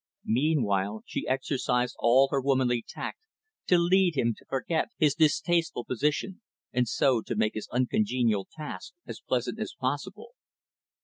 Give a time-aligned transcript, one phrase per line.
[0.25, 3.19] Meanwhile, she exercised all her womanly tact
[3.67, 6.41] to lead him to forget his distasteful position,
[6.73, 10.31] and so to make his uncongenial task as pleasant as possible.